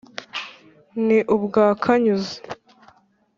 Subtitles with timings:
[1.05, 2.35] Ni ubwa Kanyuza*